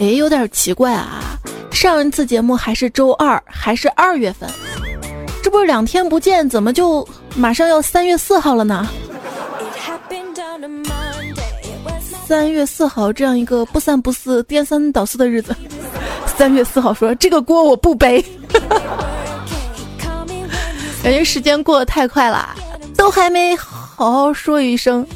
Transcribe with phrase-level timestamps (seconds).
[0.00, 1.38] 哎，有点奇怪啊！
[1.70, 4.48] 上一次节目还是周二，还是二月份，
[5.42, 7.06] 这不是两天不见，怎么就
[7.36, 8.88] 马上要三月四号了呢？
[12.26, 15.54] 三月四号这样一个不三不四、颠三倒四的日子，
[16.36, 18.24] 三月四号说这个锅我不背，
[21.02, 22.54] 感觉时间过得太快了，
[22.96, 25.06] 都还没好好说一声，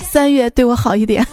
[0.00, 1.26] 三月对我好一点。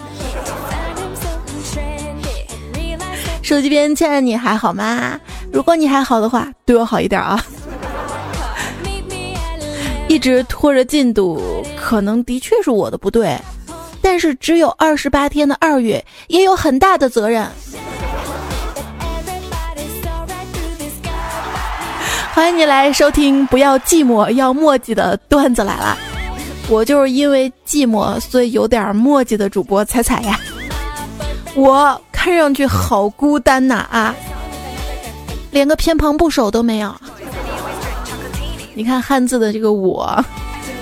[3.49, 5.19] 手机边亲爱的你还好吗？
[5.51, 7.43] 如果你还好的话，对我好一点啊。
[10.07, 11.41] 一直拖着进度，
[11.75, 13.35] 可能的确是我的不对。
[14.03, 17.41] 但是只有二十八天的二月也有很大的责任。
[22.35, 25.97] 欢迎你来收听，不要寂寞，要墨迹的段子来了。
[26.69, 30.39] 我就是因为寂寞，所以有点墨迹的主播彩彩呀。
[31.55, 34.15] 我看上去好孤单呐啊，
[35.51, 36.95] 连个偏旁部首都没有。
[38.73, 40.23] 你看汉字的这个我。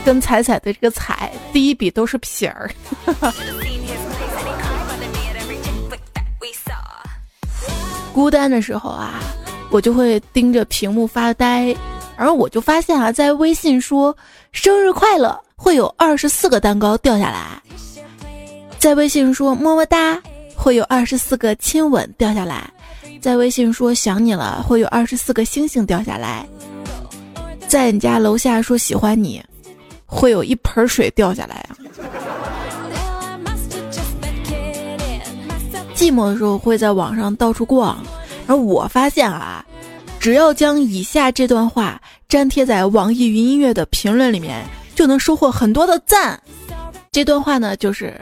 [0.06, 2.72] 跟彩彩的这个彩，第一笔都是撇儿。
[8.14, 9.20] 孤单的时候啊，
[9.70, 11.76] 我就会盯着屏幕发呆，
[12.16, 14.16] 而我就发现啊，在微信说
[14.54, 17.62] 生日快乐会有二十四个蛋糕掉下来，
[18.80, 20.18] 在微信说么么哒
[20.58, 22.70] 会有二十四个亲吻掉下来，
[23.22, 26.46] 在微信说想你了会有二十四个星星掉下来，
[27.68, 29.42] 在你家楼下说喜欢你。
[30.10, 31.76] 会有一盆水掉下来啊！
[35.94, 38.02] 寂寞的时候会在网上到处逛，
[38.48, 39.66] 而我发现啊，
[40.18, 46.42] 只要将以下这段话粘贴在网易云音乐的评论里面，就能收获很多的赞。
[47.12, 48.18] 这段话呢，就是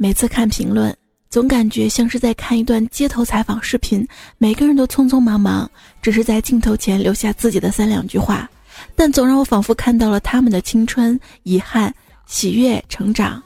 [0.00, 0.96] 每次看评论，
[1.28, 4.06] 总感觉像是在看一段街头采访视频，
[4.38, 5.68] 每个人都匆匆忙忙，
[6.00, 8.48] 只是在镜头前留下自己的三两句话。
[8.94, 11.92] 但总让我仿佛看到了他们的青春、遗憾、
[12.28, 13.42] 喜悦、成长。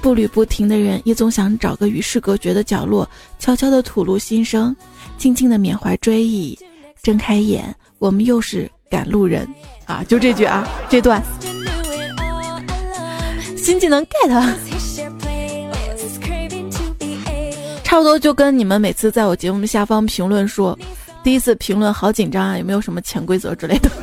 [0.00, 3.06] 步履不停的人，也总想找个与世隔绝的角落，
[3.38, 4.74] 悄悄地吐露心声，
[5.18, 6.58] 静静地缅怀追忆。
[7.02, 9.46] 睁开眼，我们又是赶路人
[9.84, 10.02] 啊！
[10.08, 11.22] 就这句啊，这段
[13.54, 14.73] 新技能 get，
[17.94, 20.76] 差不多就跟你们每次在我节目下方评论说，
[21.22, 23.88] 第一次评论好紧张啊，有没有什么潜规则之类的？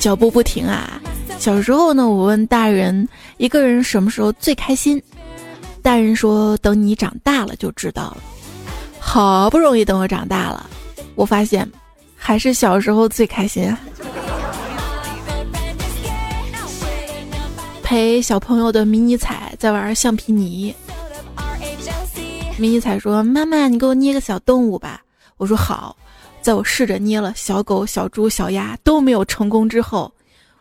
[0.00, 0.98] 脚步不停啊！
[1.38, 5.02] 小时候呢，我问大人一个人什么时候最开心，
[5.82, 8.16] 大人说等你长大了就知道了。
[8.98, 10.66] 好不容易等我长大了，
[11.14, 11.70] 我发现
[12.16, 13.70] 还是小时候最开心。
[17.88, 20.74] 陪小朋友的迷你彩在玩橡皮泥，
[22.58, 25.00] 迷你彩说：“妈妈，你给我捏个小动物吧。”
[25.38, 25.96] 我说：“好。”
[26.42, 30.12] 在我试着捏了小狗、小猪、小鸭都没有成功之后，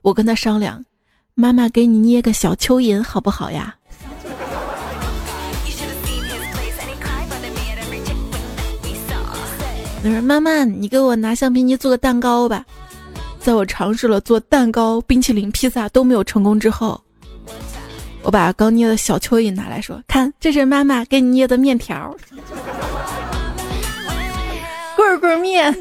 [0.02, 0.82] 我跟他商量
[1.36, 3.76] ：“妈妈给你捏个小蚯蚓好不好呀？”
[10.02, 12.66] 他说：“妈妈，你给我拿橡皮泥做个蛋糕吧。”
[13.38, 17.02] 在我尝试了做蛋糕、冰淇淋、披萨都没有成功之后，
[18.28, 22.14] 我把刚捏的小蚯蚓拿来说：“看，这是妈妈给你捏的面条。”
[24.98, 25.74] 棍棍面。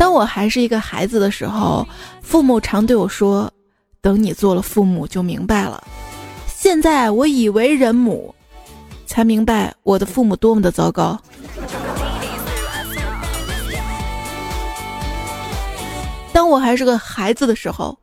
[0.00, 1.86] 当我还是一个孩子的时候，
[2.20, 3.48] 父母常对我说
[4.02, 5.80] ：“等你做了父母就明白了。”
[6.52, 8.34] 现在我已为人母，
[9.06, 11.16] 才明白我的父母多么的糟糕。
[16.32, 17.96] 当我还是个孩子的时候，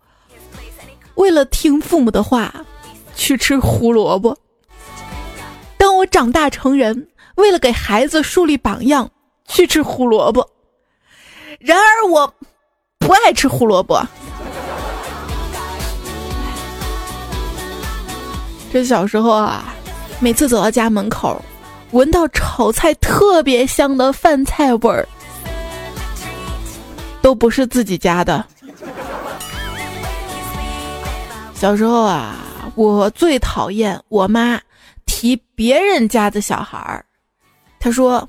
[1.20, 2.54] 为了听父母的话，
[3.14, 4.36] 去吃胡萝卜。
[5.78, 7.08] 当我长大成人。
[7.36, 9.10] 为了给孩子树立榜样，
[9.48, 10.46] 去吃胡萝卜。
[11.58, 12.34] 然而我
[12.98, 14.06] 不爱吃胡萝卜。
[18.74, 19.74] 这小时候啊，
[20.20, 21.42] 每次走到家门口，
[21.92, 25.08] 闻到炒菜特别香的饭菜味儿，
[27.22, 28.46] 都不是自己家的。
[31.60, 32.38] 小时候啊，
[32.76, 34.58] 我最讨厌我妈
[35.06, 37.06] 提别人家的小孩儿。
[37.82, 38.28] 她说：“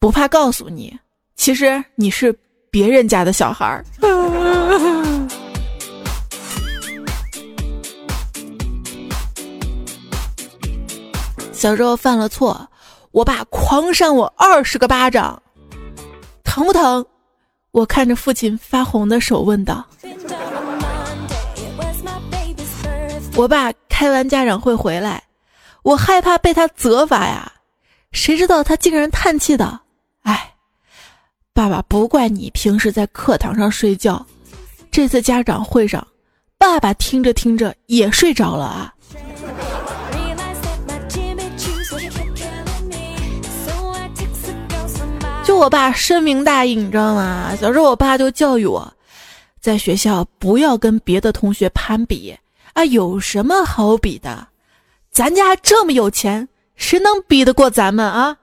[0.00, 0.98] 不怕告诉你，
[1.36, 2.34] 其实你是
[2.70, 3.84] 别人家的小孩儿。
[11.52, 12.66] 小时候犯了错，
[13.10, 15.42] 我爸狂扇我二十个巴掌，
[16.44, 17.04] 疼不疼？
[17.72, 19.86] 我看着父亲发红的手问道
[23.40, 25.22] ：“我爸开完家长会回来，
[25.82, 27.50] 我害怕被他责罚呀。
[28.12, 29.80] 谁知道他竟然叹气道
[30.24, 30.52] ：‘哎，
[31.54, 34.26] 爸爸不怪你平时在课堂上睡觉，
[34.90, 36.06] 这次家长会上，
[36.58, 38.94] 爸爸听着听着也睡着了啊。’”
[45.46, 47.56] 就我爸深明大义，你知道吗？
[47.58, 48.92] 小时候我爸就教育我，
[49.62, 52.36] 在学校不要跟别的同学攀比
[52.80, 54.48] 啊，有什么好比的？
[55.10, 58.34] 咱家这么有钱，谁能比得过咱们啊？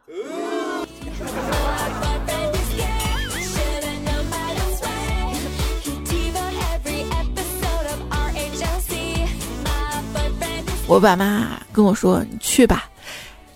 [10.85, 12.87] 我爸妈跟我说：“你去吧。”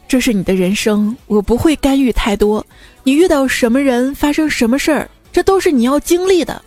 [0.10, 2.66] 这是你的人生，我不会干预太多。
[3.04, 6.60] 你遇到什么人，发生什么事儿，这都是你要经历的。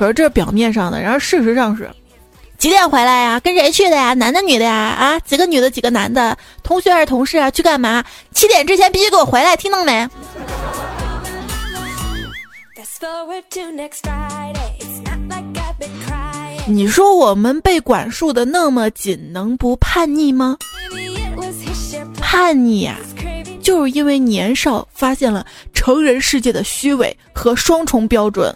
[0.00, 1.88] 可是这表面上的，然后事实上是
[2.62, 3.40] 几点回来呀？
[3.40, 4.14] 跟谁去的呀？
[4.14, 4.72] 男的女的呀？
[4.72, 6.38] 啊，几个女的，几个男的？
[6.62, 7.50] 同学还是同事啊？
[7.50, 8.04] 去干嘛？
[8.32, 10.08] 七点之前必须给我回来，听到没？
[16.68, 20.56] 你说我们被管束的那么紧，能不叛逆吗？
[22.20, 22.94] 叛逆呀，
[23.60, 25.44] 就是因为年少发现了
[25.74, 28.54] 成人世界的虚伪和双重标准。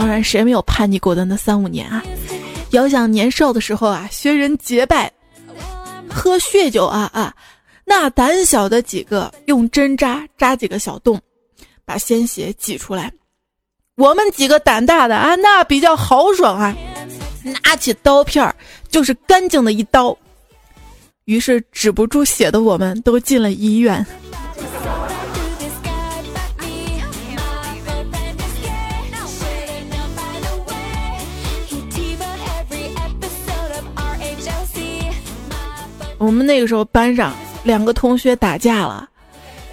[0.00, 2.02] 当然，谁没有叛逆过的那三五年啊？
[2.70, 5.12] 遥想年少的时候啊，学人结拜，
[6.08, 7.34] 喝血酒啊啊！
[7.84, 11.20] 那胆小的几个用针扎扎几个小洞，
[11.84, 13.12] 把鲜血挤出来。
[13.96, 16.74] 我们几个胆大的啊，那比较豪爽啊，
[17.62, 18.56] 拿起刀片儿
[18.88, 20.16] 就是干净的一刀。
[21.26, 24.04] 于是止不住血的我们都进了医院。
[36.30, 37.34] 我们那个时候班上
[37.64, 39.08] 两个同学打架了，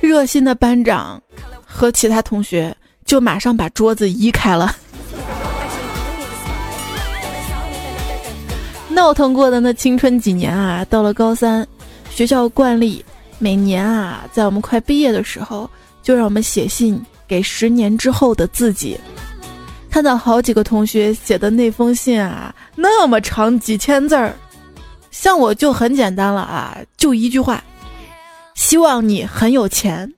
[0.01, 1.21] 热心的班长
[1.63, 2.75] 和其他同学
[3.06, 4.75] 就马上把桌子移开了。
[8.89, 11.63] 闹腾过的那青春几年啊，到了高三，
[12.09, 13.06] 学校惯例
[13.38, 15.69] 每年啊，在我们快毕业的时候，
[16.01, 19.00] 就让我们写信给十年之后的自己。
[19.92, 24.36] 看到好几个同学写的那封信啊，那么长几千字儿，
[25.19, 27.63] 像我就很简单了啊，就一句话：
[28.53, 30.13] 希望你很有钱。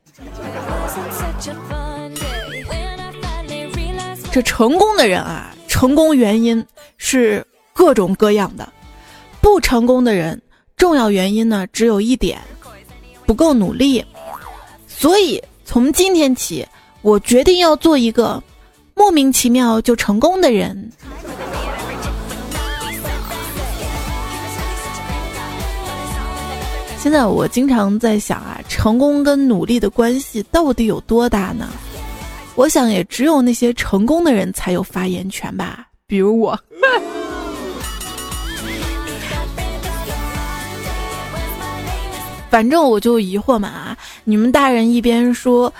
[4.31, 6.65] 这成功的人啊，成功原因
[6.97, 7.45] 是。
[7.71, 8.67] 各种各样的
[9.39, 10.41] 不成功的人，
[10.75, 12.37] 重要原因呢只有一点，
[13.25, 14.03] 不够努力。
[14.85, 16.67] 所以从今天起，
[17.01, 18.43] 我决定要做一个
[18.95, 20.91] 莫名其妙就成功的人。
[27.01, 31.69] 现在我经常在想啊，成功跟努力的关系到底有多大呢？
[32.55, 36.59] 我想也只有那些成功的人才有发言权吧，比如我。
[42.51, 43.97] 反正我就疑惑嘛啊！
[44.25, 45.73] 你们大人一边说，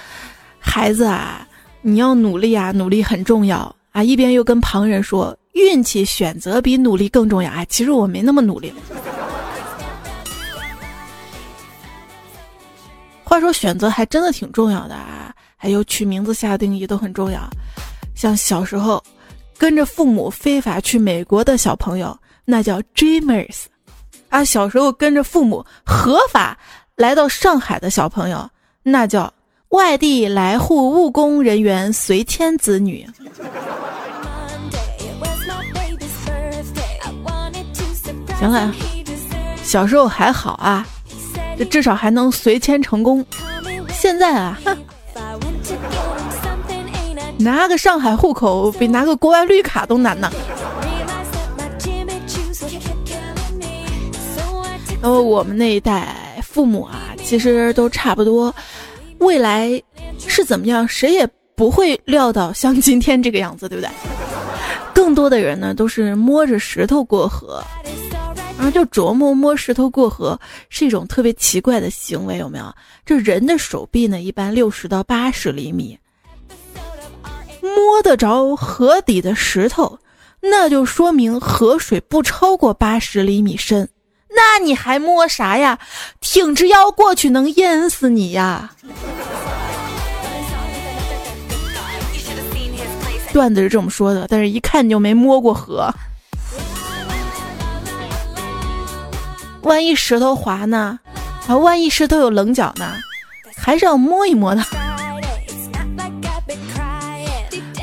[0.57, 1.45] 孩子啊，
[1.81, 7.65] 你要努力啊，努力很重要啊，一边又跟旁人说，运气选择比努力更重要啊。
[7.65, 8.71] 其实我没那么努力。
[13.29, 17.48] 话说选择还真的挺重要的啊，还有取名字、下定义都很重要。
[18.15, 19.01] 像小时候
[19.55, 23.65] 跟着父母非法去美国的小朋友，那叫 dreamers。
[24.29, 26.57] 啊，小时候跟着父母合法
[26.95, 28.50] 来到上海的小朋友，
[28.81, 29.31] 那叫
[29.69, 33.07] 外地来沪务工人员随迁子女。
[38.39, 38.74] 行了，
[39.62, 40.99] 小时候还好啊，这
[41.65, 43.25] 至少还能随迁成功。
[43.91, 44.59] 现在啊，
[47.37, 50.31] 拿个上海户口比拿个国外绿卡都难呢。
[55.01, 58.53] 然后我们那一代父母啊，其实都差不多，
[59.19, 59.81] 未来
[60.17, 63.89] 是怎么样，谁也不会料到像今天这个样子，对不对？
[64.93, 67.63] 更多的人呢，都是摸着石头过河，
[68.71, 72.73] 就琢磨摸石头过河是一种特别奇怪的行为，有没有？
[73.05, 75.97] 这人的手臂呢，一般六十到八十厘米，
[77.61, 79.97] 摸得着河底的石头，
[80.41, 83.88] 那就说明河水不超过八十厘米深。
[84.29, 85.79] 那你还摸啥呀？
[86.21, 88.71] 挺直腰过去能淹死你呀！
[93.33, 95.93] 段子是这么说的，但是一看就没摸过河。
[99.63, 100.99] 万一石头滑呢？
[101.47, 102.95] 啊，万一石头有棱角呢？
[103.55, 104.63] 还是要摸一摸的。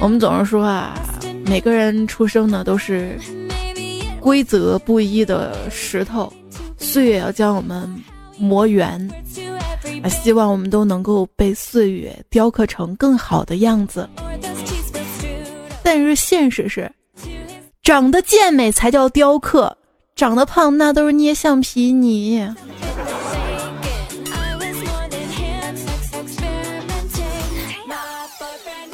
[0.00, 0.94] 我们总是说啊，
[1.46, 3.18] 每个人出生呢都是
[4.20, 6.32] 规则不一的石头，
[6.78, 8.02] 岁月要将我们
[8.38, 9.10] 磨圆。
[10.02, 14.08] 啊，希望我们都能够被岁月雕刻成更好的样子。
[15.82, 16.90] 但是现实是，
[17.82, 19.76] 长得健美才叫雕刻，
[20.16, 22.42] 长得胖那都是捏橡皮泥。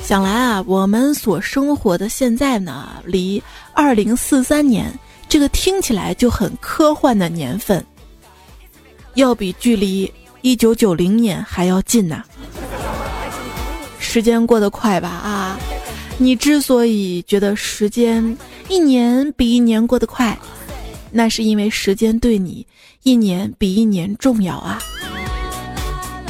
[0.02, 3.40] 想来啊，我们所生活的现在呢，离
[3.72, 4.92] 二零四三年
[5.28, 7.86] 这个听起来就很科幻的年份，
[9.14, 12.24] 要比距离一九九零年还要近呐。
[14.00, 15.56] 时间过得快吧啊！
[16.18, 18.36] 你之所以觉得时间
[18.68, 20.36] 一年比一年过得快，
[21.12, 22.66] 那是因为时间对你
[23.02, 24.80] 一年比一年重要啊。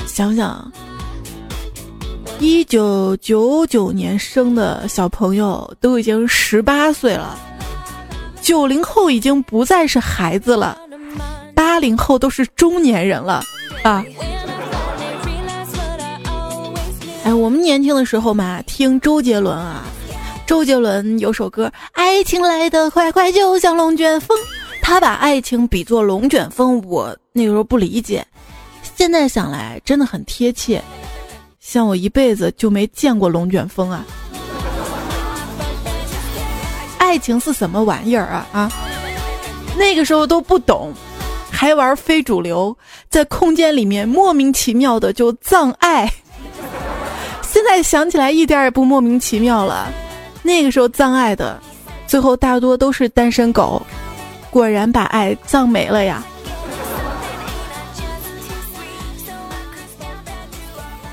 [0.07, 0.71] 想想。
[2.41, 7.39] 一九九九年生的小朋友都已经十八岁了，
[8.41, 10.77] 九零后已经不再是孩子了，
[11.55, 13.45] 八零后都是中年人了
[13.85, 14.05] 啊！
[17.23, 19.85] 哎，我们年轻的时候嘛，听周杰伦啊，
[20.45, 24.37] 周杰伦有首歌《爱情来得快快就像龙卷风》，
[24.83, 28.27] 他把爱情比作龙卷风，我那个时候不理解，
[28.97, 30.83] 现在想来真的很贴切。
[31.61, 34.05] 像我一辈子就没见过龙卷风啊！
[36.99, 38.73] 爱情是什么玩意儿啊啊！
[39.79, 40.93] 那个时候都不懂，
[41.51, 42.77] 还玩非主流，
[43.09, 46.13] 在空间里面莫名其妙的就葬爱。
[47.43, 49.91] 现在想起来一点也不莫名其妙了，
[50.43, 51.59] 那个时候葬爱的，
[52.07, 53.81] 最后大多都是单身狗，
[54.53, 56.23] 果然把爱葬没了呀。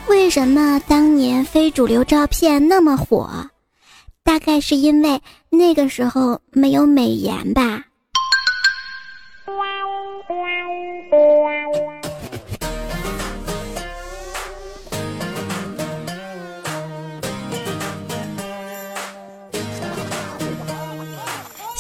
[0.07, 3.49] 为什么当年非主流照片那么火？
[4.23, 5.19] 大概是因为
[5.49, 7.81] 那个时候没有美颜吧。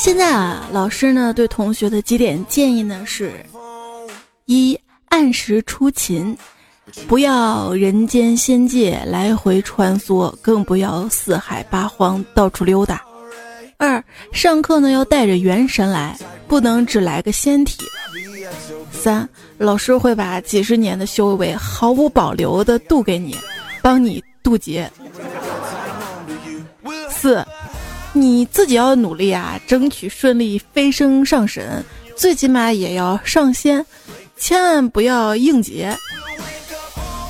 [0.01, 3.33] 现在啊，老师呢对同学的几点建议呢是：
[4.45, 4.79] 一，
[5.09, 6.37] 按时出勤。
[7.05, 13.03] 不要人间仙界来回穿梭，更不要四海八荒到处溜达。
[13.77, 14.01] 二，
[14.31, 17.83] 上课呢要带着元神来，不能只来个仙体。
[18.93, 19.27] 三，
[19.57, 23.35] 老师会把几十年的修为毫无保留的渡给你，
[23.81, 24.89] 帮你渡劫。
[27.09, 27.45] 四，
[28.11, 31.83] 你自己要努力啊，争取顺利飞升上神，
[32.15, 33.85] 最起码也要上仙，
[34.35, 35.95] 千万不要应劫。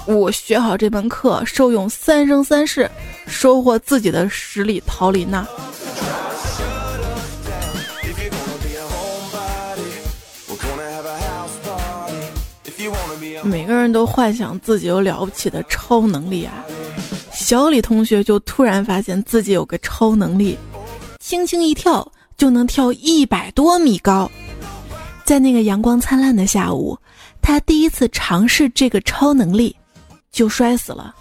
[0.08, 2.90] 五学好这门课，受用三生三世，
[3.28, 5.46] 收获自己的十里桃林呐。
[13.44, 16.66] 每个人都幻想自己有了不起的超能力啊！
[17.50, 20.56] 小李同学就突然发现自己有个超能力，
[21.20, 24.30] 轻轻一跳就能跳一百多米高。
[25.24, 26.96] 在那个阳光灿烂的下午，
[27.42, 29.76] 他第一次尝试这个超能力。
[30.32, 31.16] 就摔死了。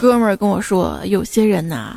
[0.00, 1.96] 哥们儿跟我说，有些人呐，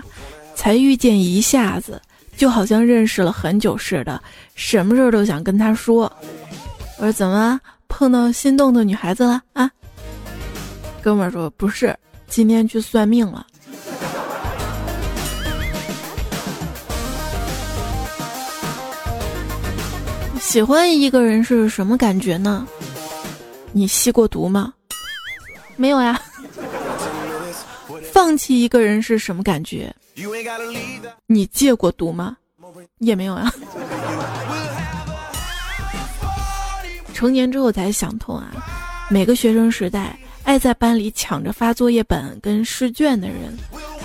[0.54, 2.00] 才遇见一下子，
[2.36, 4.22] 就好像认识了很久似的，
[4.56, 6.12] 什么事儿都想跟他说。
[6.98, 9.70] 我说怎么碰到心动的女孩子了啊？
[11.02, 11.96] 哥们儿说不是，
[12.28, 13.46] 今天去算命了。
[20.40, 22.68] 喜欢一个人是什么感觉呢？
[23.72, 24.72] 你吸过毒吗？
[25.76, 26.22] 没有呀。
[28.12, 29.92] 放弃一个人是什么感觉？
[31.28, 32.38] 你戒过毒吗？
[33.00, 33.52] 也没有啊。
[37.14, 38.52] 成年之后才想通啊，
[39.10, 43.58] 每个学生时代爱在班里抢着发作业本跟试卷的人，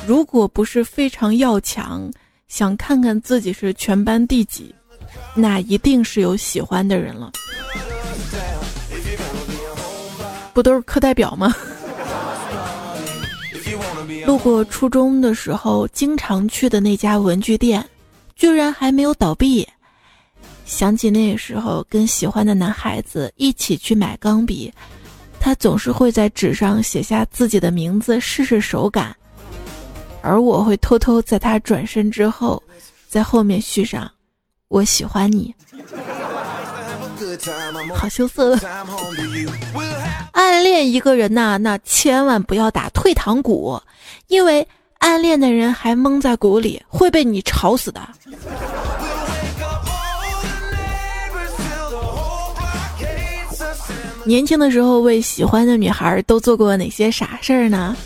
[0.06, 2.10] 如果不是非常要强，
[2.46, 4.74] 想看看自己是全班第几。
[5.34, 7.32] 那一定是有喜欢的人了，
[10.52, 11.54] 不都是课代表吗？
[14.28, 17.82] 路过初中的时候经常去的那家文具店，
[18.36, 19.66] 居然还没有倒闭。
[20.66, 24.70] 想起那个时候跟喜欢的男孩子一起去买钢笔，
[25.40, 29.16] 他总是会在纸上写下自己的名字试试手感，
[30.20, 32.62] 而我会偷偷在他转身之后，
[33.08, 34.10] 在后面续上
[34.68, 35.54] “我喜欢你”。
[37.96, 38.54] 好羞涩。
[40.70, 43.80] 恋一个人呐，那千万不要打退堂鼓，
[44.26, 44.66] 因为
[44.98, 48.00] 暗恋的人还蒙在鼓里，会被你吵死的。
[54.24, 57.96] 年轻的时候为喜欢的女孩都做过哪些傻事儿呢？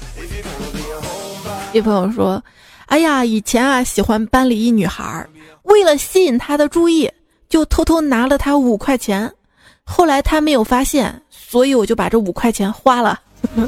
[1.73, 2.43] 一朋友说
[2.87, 5.27] ：“哎呀，以前啊喜欢班里一女孩，
[5.65, 7.11] 为了吸引她的注意。”
[7.53, 9.31] 就偷偷拿了他五块钱，
[9.85, 11.21] 后来他没有发现，
[11.53, 13.21] 所以我就把这五块钱花了。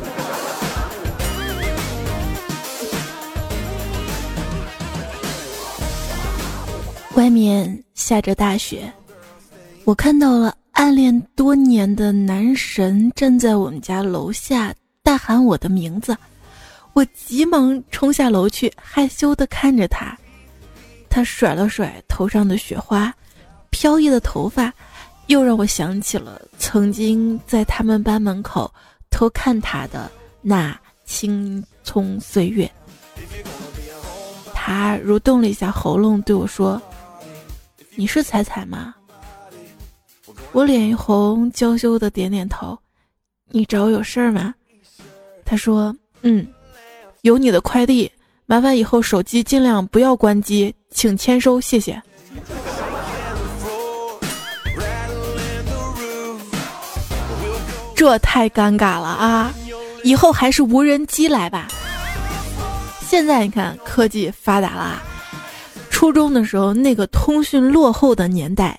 [7.13, 8.91] 外面下着大雪，
[9.85, 14.73] 我看到了暗恋多年的男神站在我们家楼下
[15.03, 16.17] 大喊我的名字，
[16.95, 20.17] 我急忙冲下楼去，害羞的看着他，
[21.11, 23.13] 他甩了甩头上的雪花。
[23.69, 24.73] 飘逸的头发，
[25.27, 28.73] 又让我想起了曾经在他们班门口
[29.11, 30.11] 偷看他的
[30.43, 32.71] 那青葱岁月。
[34.55, 36.81] 他蠕动了一下喉咙，对我说
[37.97, 38.95] ：“你是彩彩吗？”
[40.53, 42.79] 我脸一红，娇羞的点点头。
[43.51, 44.55] 你找我有事儿吗？
[45.45, 46.47] 他说：“嗯，
[47.23, 48.11] 有你的快递，
[48.47, 52.01] 麻烦以后手机尽量不要关机，请签收，谢谢。”
[58.05, 59.51] 这太尴尬了啊！
[60.03, 61.69] 以后还是无人机来吧。
[63.01, 65.03] 现在你看科技发达了，
[65.89, 68.79] 初中的时候那个通讯落后的年代，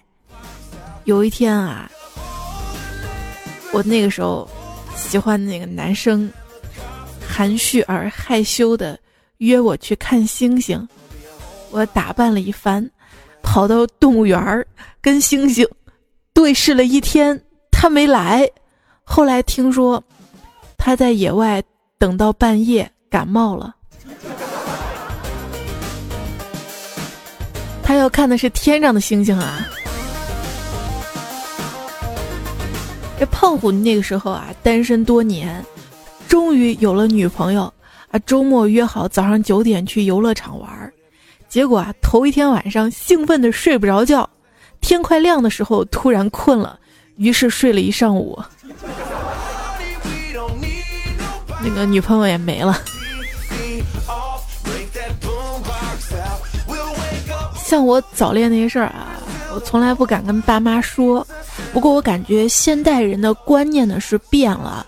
[1.06, 1.90] 有一天啊，
[3.72, 4.48] 我那个时候
[4.96, 6.32] 喜欢那个男生，
[7.28, 8.96] 含蓄而害羞的
[9.38, 10.88] 约我去看星星，
[11.72, 12.88] 我打扮了一番，
[13.42, 14.68] 跑到动物园儿
[15.02, 15.68] 跟星星
[16.32, 18.48] 对视了一天，他没来。
[19.06, 20.04] 后来听说，
[20.78, 21.64] 他在野外
[21.98, 23.74] 等到半夜感冒了。
[27.82, 29.68] 他要看的是天上的星星啊！
[33.18, 35.64] 这胖虎那个时候啊，单身多年，
[36.28, 37.72] 终于有了女朋友
[38.10, 38.20] 啊。
[38.26, 40.94] 周末约好早上九点去游乐场玩，
[41.48, 44.28] 结果啊，头一天晚上兴奋的睡不着觉，
[44.82, 46.78] 天快亮的时候突然困了，
[47.18, 48.38] 于是睡了一上午。
[51.64, 52.80] 那个女朋友也没了。
[57.56, 59.18] 像我早恋那些事儿啊，
[59.54, 61.26] 我从来不敢跟爸妈说。
[61.74, 64.86] 不过我感觉现代人的观念呢是变了。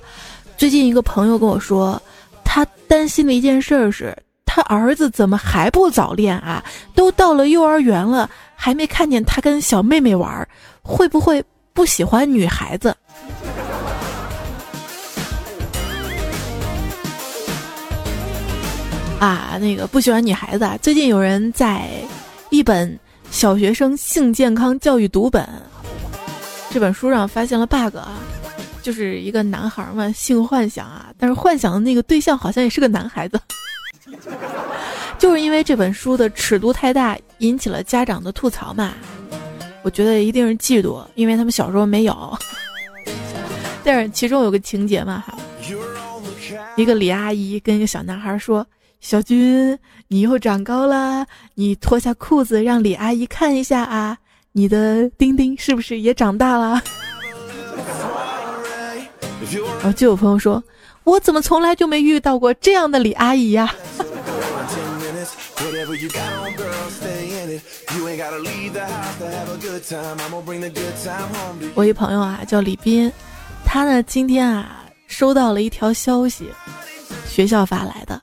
[0.58, 2.02] 最近一个朋友跟我说，
[2.43, 6.63] 他担心的一件事是，他儿子怎么还不早恋啊？
[6.93, 10.47] 都到了幼儿园了，还没看见他跟小妹妹玩，
[10.84, 12.95] 会不会不喜欢女孩子？
[19.20, 20.64] 啊，那个不喜欢女孩子。
[20.64, 20.78] 啊。
[20.82, 21.90] 最近有人在
[22.52, 22.98] 一本
[23.32, 25.48] 小学生性健康教育读本
[26.70, 28.20] 这本书上发现了 bug 啊，
[28.84, 33.42] 就是一个男孩嘛，性幻想啊，但是幻想的那个对象好像也是个男孩子，
[35.18, 38.94] 就是因为这本书的尺度太大，引起了家长的吐槽嘛。
[39.82, 42.38] 我觉得一定是嫉妒，因为他们小时候没有。
[43.84, 45.36] 但是其中有个情节嘛，哈，
[46.76, 48.64] 一个李阿姨跟一个小男孩说。
[49.00, 54.18] 小军，你又长高了，你脱下裤子让李阿姨看一下啊！
[54.52, 56.82] 你的丁丁是不是也长大了？
[59.80, 60.62] 然后就有朋友说，
[61.04, 63.74] 我怎么从来就没遇到过这样的李阿姨呀？
[71.76, 73.12] 我一朋友啊，叫李斌，
[73.64, 76.50] 他呢今天啊收到了一条消息，
[77.28, 78.22] 学校发来的。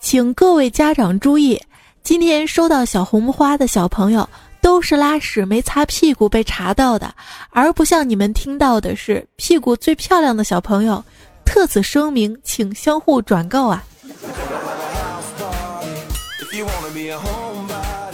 [0.00, 1.60] 请各位家长注意，
[2.02, 4.26] 今天收到小红花的小朋友
[4.60, 7.12] 都是拉屎没擦屁股被查到的，
[7.50, 11.04] 而不像你们听到的是屁股最漂亮的小朋友。
[11.44, 13.82] 特此声明，请相互转告啊！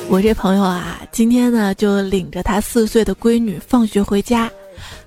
[0.09, 4.51] 我这朋友啊，今天呢就领着他四岁的闺女放学回家，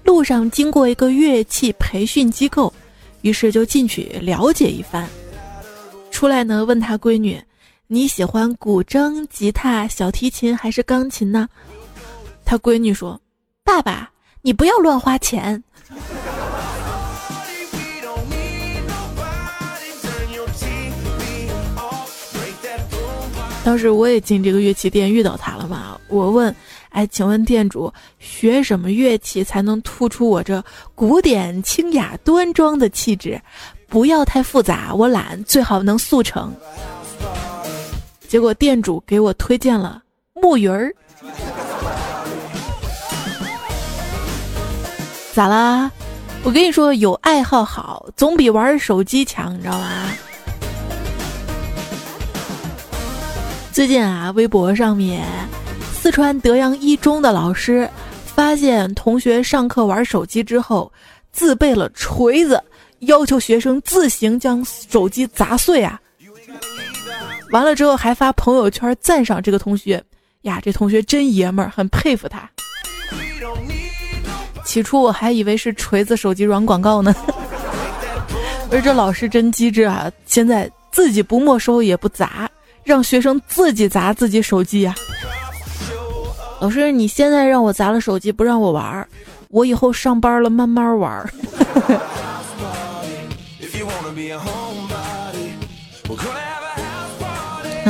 [0.04, 2.72] 路上经过一个乐器培训机构，
[3.22, 5.08] 于是就进去了解一番。
[6.18, 6.66] 出来呢？
[6.66, 7.40] 问他闺女
[7.86, 11.48] ：“你喜欢古筝、吉他、小提琴还是钢琴呢？”
[12.44, 13.22] 他闺女说
[13.64, 14.10] ：“爸爸，
[14.42, 15.64] 你不要乱花钱。”
[23.64, 26.56] 当时我也进这个乐器店遇到他了嘛，我问
[26.90, 33.40] ：“哎，请问店主学什么乐器才能突出我这古典清雅端庄的气质？
[33.88, 36.54] 不要太复杂，我懒，最好能速成。”
[38.28, 40.02] 结果店主给我推荐了
[40.34, 40.94] 木鱼儿。
[45.34, 45.90] 咋啦？
[46.44, 50.10] 我跟你说，有爱好好，总比玩手机强，你知道吗？
[53.72, 55.26] 最近啊，微博上面，
[55.94, 57.90] 四川德阳一中的老师
[58.26, 60.92] 发现同学上课玩手机之后，
[61.32, 62.62] 自备了锤子，
[63.00, 66.00] 要求学生自行将手机砸碎啊。
[67.52, 70.04] 完了之后还发朋友圈赞赏这个同学
[70.42, 72.50] 呀，这同学真爷们儿，很佩服他。
[74.66, 77.16] 起初我还以为是锤子手机软广告呢，
[78.72, 82.50] 而这老师真机智啊，现在自己不没收也不砸。
[82.84, 84.96] 让学生自己砸自己手机呀！
[86.62, 89.06] 老师，你现在让我砸了手机，不让我玩儿，
[89.50, 91.30] 我以后上班了慢慢玩儿。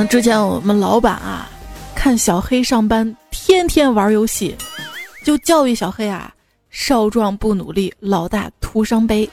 [0.06, 1.50] 之前我们老板啊，
[1.96, 4.56] 看小黑上班天天玩游戏，
[5.24, 6.34] 就教育小黑啊：
[6.70, 9.30] 少壮不努力，老大徒伤悲。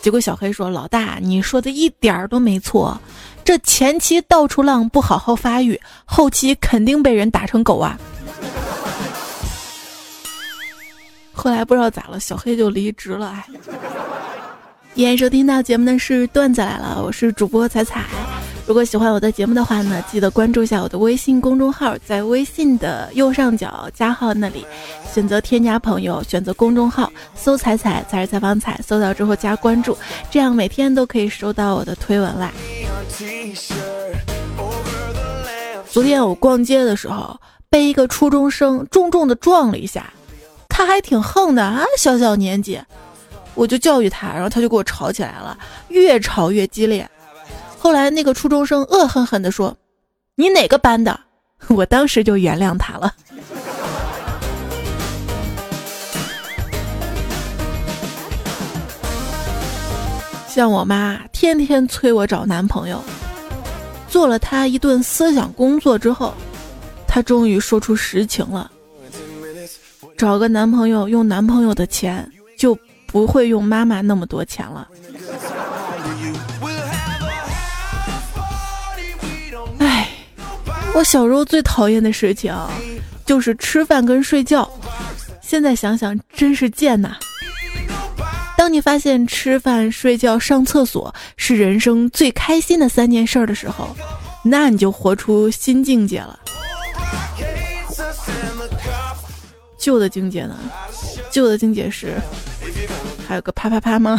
[0.00, 2.98] 结果小黑说：“老大，你说的一点儿都没错。”
[3.44, 7.98] 这前期到处浪，不好好发育，后期肯定被人打成狗啊！
[11.32, 13.28] 后来不知道咋了，小黑就离职了。
[13.28, 13.44] 哎，
[14.94, 18.04] 依然收听到节目的是段子来了，我是主播彩彩。
[18.66, 24.66] 如果喜欢我的节目的话呢，记得关注一下我的微信公众号，在微信的右上角加号那里
[25.14, 29.96] 选择添加朋友，选择公众号，搜“彩彩”才是采访彩，搜到之后加关注，
[30.32, 32.52] 这样每天都可以收到我的推文啦。
[35.88, 37.38] 昨天我逛街的时候，
[37.70, 40.12] 被一个初中生重重的撞了一下，
[40.68, 42.80] 他还挺横的啊，小小年纪，
[43.54, 47.08] 我就教育他，然后他就跟我吵起来了，越吵越激烈。
[47.86, 49.76] 后来那个初中生恶狠狠地说
[50.34, 51.20] ：“你哪个班的？”
[51.70, 53.14] 我当时就原谅他了。
[60.48, 63.00] 像我妈天天催我找男朋友，
[64.08, 66.34] 做了她一顿思想工作之后，
[67.06, 68.68] 她终于说出实情了：
[70.18, 74.88] 找个男朋友用男朋友的钱，就不会用妈妈那么多钱了。
[80.96, 82.56] 我小时候最讨厌的事情
[83.26, 84.66] 就是吃饭跟睡觉，
[85.42, 87.18] 现在想想真是贱呐。
[88.56, 93.94] 当你发现吃饭、睡觉、上厕所是人生最开心的三件事的时候，
[94.42, 96.40] 那你就活出新境界了。
[99.76, 100.58] 旧的境界呢？
[101.30, 102.14] 旧的境界是
[103.28, 104.18] 还有个啪啪啪吗？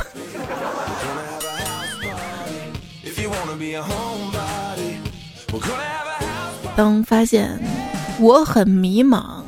[6.78, 7.60] 当发现
[8.20, 9.42] 我很迷茫，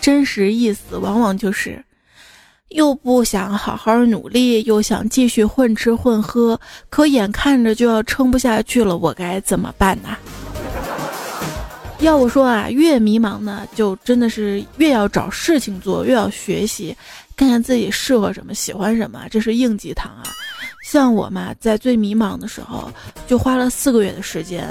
[0.00, 1.84] 真实意思往往就是
[2.70, 10.16] 又不想好好努力，又想继续混吃混喝，可眼看着就要撑不下去了，我该怎么办呢？
[11.98, 16.96] 要我说啊，越迷茫呢，就真的是越要找事情做，越要学习，
[17.36, 20.22] 看看自己适合什么，喜欢什么，这是应急糖啊。
[20.82, 22.90] 像我嘛，在最迷茫的时候，
[23.26, 24.66] 就花了四个月的时间。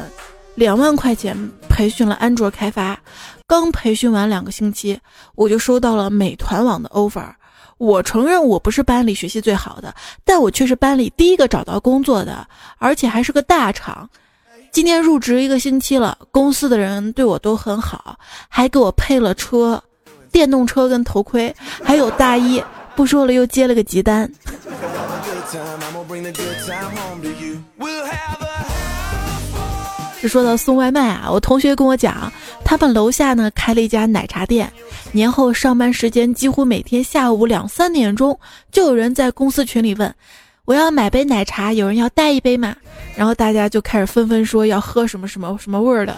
[0.59, 1.33] 两万块钱
[1.69, 2.99] 培训了安卓开发，
[3.47, 4.99] 刚培训完两个星期，
[5.35, 7.23] 我就收到了美团网的 offer。
[7.77, 9.95] 我承认我不是班里学习最好的，
[10.25, 12.45] 但我却是班里第一个找到工作的，
[12.77, 14.09] 而且还是个大厂。
[14.69, 18.19] 今天入职一个星期了，公司的人对我都很好，
[18.49, 19.81] 还给我配了车，
[20.29, 22.61] 电动车跟头盔，还有大衣。
[22.97, 24.29] 不说了，又接了个急单。
[30.21, 32.31] 就说到送外卖啊，我同学跟我讲，
[32.65, 34.69] 他们楼下呢开了一家奶茶店，
[35.13, 38.37] 年后上班时间几乎每天下午两三点钟，
[38.69, 40.13] 就有人在公司群里问，
[40.65, 42.75] 我要买杯奶茶，有人要带一杯吗？
[43.15, 46.13] 然后大家就开始纷纷说要喝什么什么什么味儿的。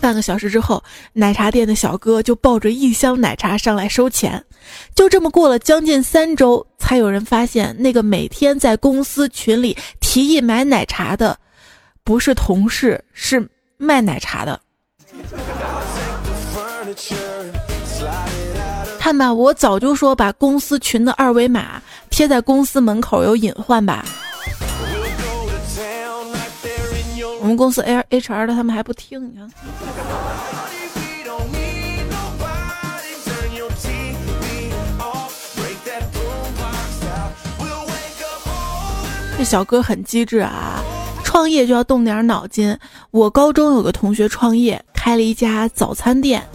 [0.00, 4.44] 半个小时之后，奶茶店的小哥就抱着一箱奶茶上来收钱，
[4.92, 11.38] 就这么过了将近三周，才有人发现那个每天在公司群里提议买奶茶的。
[12.04, 14.60] 不是同事，是卖奶茶的。
[18.98, 24.04] 看吧，我早就说把公司群的二维码贴在公司门口有隐患吧。
[27.40, 29.48] 我们公司 H H R 的他们还不听，你看。
[39.38, 40.81] 这小哥很机智啊，
[41.32, 42.78] 创业就要动点脑筋。
[43.10, 46.46] 我高中有个同学创业，开了一家早餐店。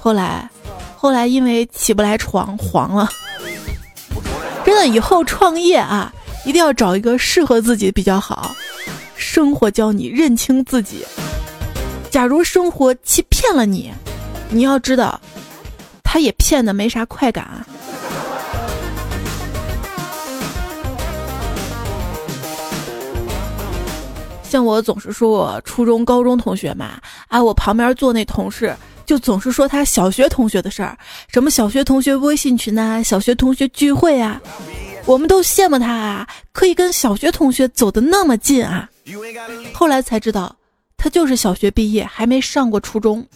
[0.00, 0.50] 后来，
[0.96, 3.08] 后来因为起不来床黄了。
[4.66, 6.12] 真的，以后创业啊，
[6.44, 8.52] 一定要找一个适合自己比较好。
[9.14, 11.06] 生活教你认清自己。
[12.10, 13.92] 假如生活欺骗了你，
[14.50, 15.20] 你要知道，
[16.02, 17.64] 他也骗的没啥快感啊。
[24.54, 28.72] 像我总是说我初中、高中同学嘛，啊，我旁边坐那同事
[29.04, 34.40] 就总是说他小学同学的事儿，什么小学同学微信群呐，小学同学聚会啊，
[35.06, 38.88] 我们都羡慕他啊，可以跟小学同学走得那么近啊。
[39.72, 40.54] 后来才知道，
[40.96, 43.26] 他就是小学毕业还没上过初中。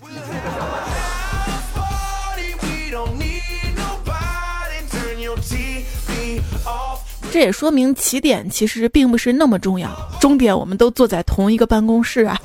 [7.31, 12.41] 这也说明起点其实并不是那么重要，终点我们都坐在同一个办公室啊。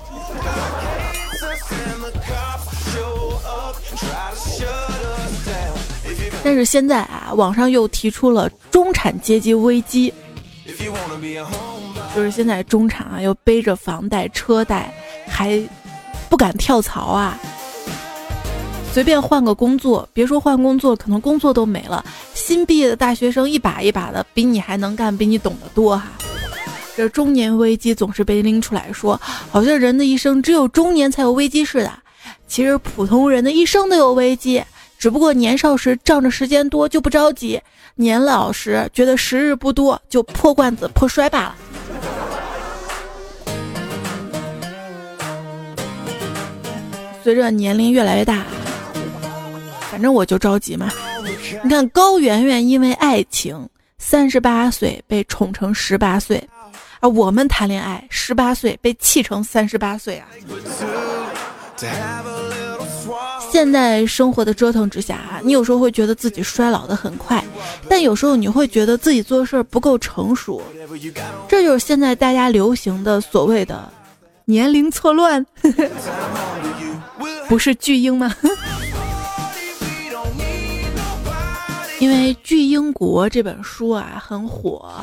[6.44, 10.14] 但是现在啊，网上又提出了中产阶级危机，
[12.14, 14.94] 就是现在中产啊，又背着房贷车贷，
[15.26, 15.58] 还
[16.30, 17.40] 不敢跳槽啊。
[18.94, 22.06] 随便换个工作，别说换工作，可能工作都没了。
[22.36, 26.12] 新毕业的大学生一把一把的，比你还能干，比你懂得多哈。
[26.96, 31.92] 这中年危机总是被拎出来说，好像人的一生只有中年才有危机似的。
[32.48, 34.64] 其实普通人的一生都有危机，
[35.00, 37.60] 只不过年少时仗着时间多就不着急，
[37.96, 41.56] 年老时觉得时日不多就破罐子破摔罢了。
[47.24, 48.46] 随着年龄越来越大。
[49.94, 50.90] 反正我就着急嘛，
[51.64, 56.44] 你看高圆圆因为爱情三十八岁被宠成十八岁，
[57.00, 60.26] 而我们谈恋爱十八岁被气成三十八岁啊！
[63.52, 67.44] 现在生活的折腾之下啊，你有时候会觉得自己衰老的很快，
[67.88, 70.60] 但有时候你会觉得自己做事不够成熟，
[71.48, 73.88] 这就是现在大家流行的所谓的
[74.46, 75.46] 年龄错乱，
[77.48, 78.36] 不是巨婴吗？
[82.04, 84.94] 因为《巨婴国》这本书啊很火，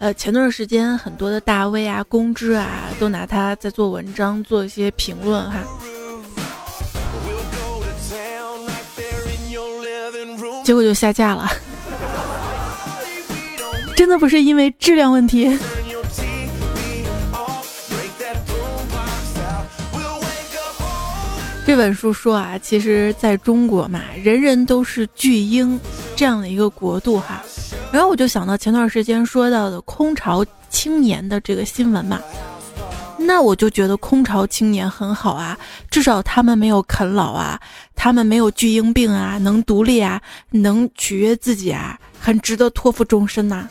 [0.00, 5.60] 呃，前段时间很多的大 V 啊、公知啊都拿它在做文章、做一些评论哈，
[10.64, 11.48] 结果就下架了，
[13.94, 15.56] 真的不是因为质量问题。
[21.64, 25.78] 这本书说啊，其实在中国嘛，人人都是巨婴
[26.20, 27.42] 这样的一个国度哈。
[27.90, 32.20] 然后我就想到前段时间说到的空巢青年的这个新闻嘛，
[33.16, 35.58] 那我就觉得空巢青年很好啊，
[35.90, 37.58] 至少他们没有啃老啊，
[37.96, 43.66] 他们没有巨婴病啊，能独立啊，能取悦自己啊，很值得托付终身呐，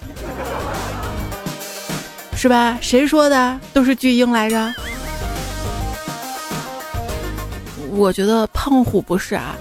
[2.36, 2.80] 是吧？
[2.82, 3.60] 谁说的？
[3.74, 4.74] 都是巨婴来着。
[7.92, 9.56] 我觉得胖虎不是啊，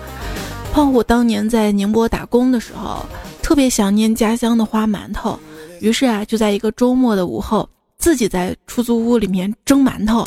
[0.73, 3.05] 胖虎当年在宁波打工的时候，
[3.43, 5.39] 特别想念家乡的花馒头，
[5.81, 10.25] 于是啊，就在一个周末的午后，自己在出租屋里面蒸馒头。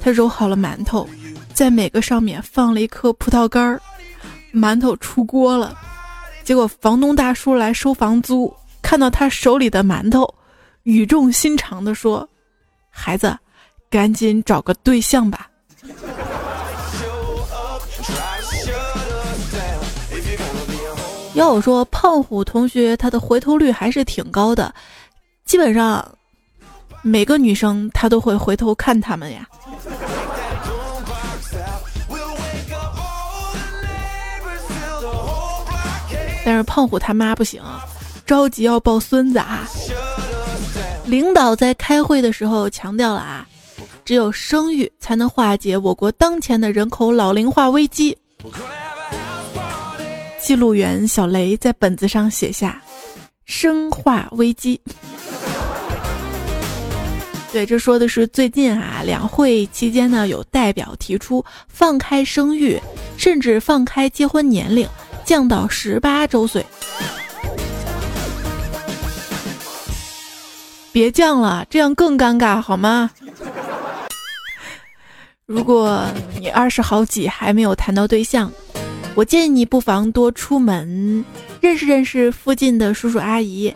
[0.00, 1.08] 他揉好了馒头，
[1.52, 3.80] 在每个上面放了一颗葡萄干儿，
[4.54, 5.76] 馒头出锅了。
[6.44, 10.32] 结果房东大叔来收房租，看到他手里的馒头，
[10.84, 12.28] 语重心长地说
[12.88, 13.36] ：“孩子，
[13.90, 15.50] 赶紧找个对象吧。”
[21.36, 24.74] 要我说，胖虎同学他的回头率还是挺高的，
[25.44, 26.02] 基本上
[27.02, 29.46] 每个女生他都会回头看他们呀。
[36.42, 37.62] 但是胖虎他妈不行，
[38.24, 39.68] 着急要抱孙子啊。
[41.04, 43.46] 领导在开会的时候强调了啊，
[44.06, 48.16] 只有生育才能化解我国当前的人口老龄化危机。
[50.46, 52.80] 记录员小雷在本子上写下
[53.46, 54.80] “生化危机”，
[57.50, 62.80] 对，这说的是最近啊，两会期间呢，有代表提出放开生育，
[63.16, 64.88] 甚至放开结婚年龄，
[65.24, 66.64] 降到十八周岁。
[70.92, 73.10] 别降了，这样更尴尬，好吗？
[75.44, 76.06] 如果
[76.38, 78.52] 你二十好几还没有谈到对象，
[79.16, 81.24] 我建议你不妨多出门，
[81.58, 83.74] 认识认识附近的叔叔阿姨，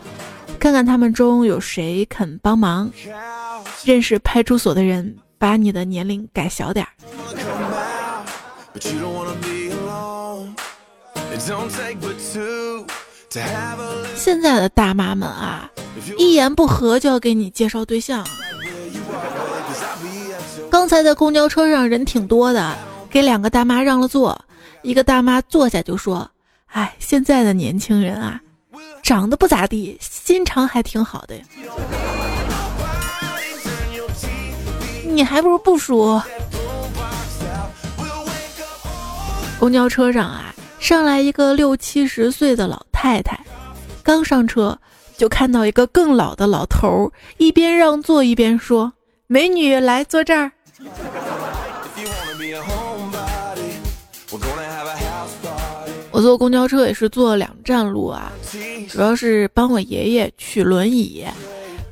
[0.59, 2.87] 看看他们中有谁肯帮忙。
[3.83, 6.91] 认识派出所的人，把你的年龄改小点儿。
[14.15, 15.67] 现在的大妈们啊，
[16.19, 18.23] 一言不合就要给你介绍对象。
[20.69, 22.77] 刚才在公交车上人挺多的，
[23.09, 24.39] 给两个大妈让了座，
[24.83, 26.29] 一个大妈坐下就说
[26.73, 28.41] ：“哎，现在的年轻人啊，
[29.03, 31.35] 长得不咋地，心肠还挺好的。”
[35.05, 36.23] 你还不如不说。
[39.59, 43.39] 公交车上啊，上来一个六七十岁的老太太，
[44.01, 44.79] 刚上车
[45.17, 48.93] 就看到一个更老的老头儿，一边让座一边说
[49.27, 50.51] ：“美女，来坐这儿。”
[56.11, 58.31] 我坐公交车也是坐了两站路啊，
[58.89, 61.25] 主要是帮我爷爷取轮椅，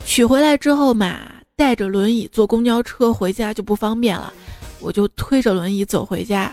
[0.06, 1.16] 取回来之后嘛。
[1.56, 4.32] 带着轮椅坐公交车回家就不方便了，
[4.80, 6.50] 我就推着轮椅走回家。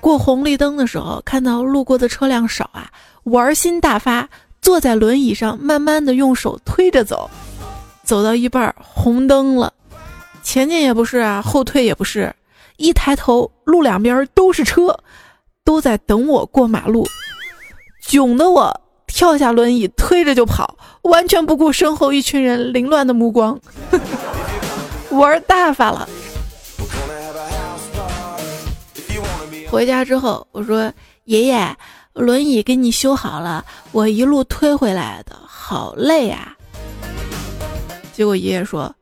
[0.00, 2.90] 过红绿灯的时候，看到路过的车辆少啊，
[3.24, 4.26] 玩心大发，
[4.62, 7.28] 坐在轮椅上慢慢的用手推着走。
[8.04, 9.70] 走到一半，红灯了，
[10.42, 12.34] 前进也不是啊，后退也不是，
[12.78, 14.98] 一抬头，路两边都是车，
[15.68, 17.06] 都在等我过马路，
[18.00, 18.80] 囧的我。
[19.06, 23.60] 跳下轮椅，推着就跑，完全不顾身后一群人凌乱的目光，
[25.10, 26.08] 玩大发了。
[29.70, 30.90] 回家之后，我说
[31.24, 31.76] ：“爷爷，
[32.14, 36.56] 轮椅给你修好了，我一路推回来的，好累啊。”
[38.16, 38.94] 结果爷爷说：“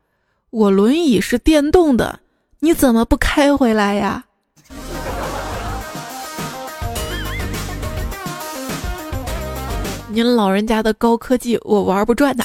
[0.51, 2.19] 我轮椅是电动的，
[2.59, 4.25] 你怎么不开回来呀？”
[10.17, 12.43] 您老人家的高科技我玩不转呐。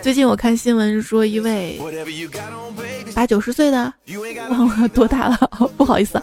[0.00, 1.78] 最近我看新闻说，一位
[3.14, 3.92] 八九十岁的，
[4.48, 5.36] 忘了多大了，
[5.76, 6.18] 不好意思，